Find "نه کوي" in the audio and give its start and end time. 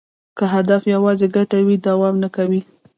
2.23-2.61